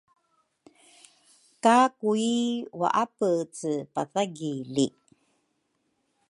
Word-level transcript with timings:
ka 1.63 1.77
Kui 1.99 2.29
waapece 2.79 3.71
pathagili. 3.93 4.85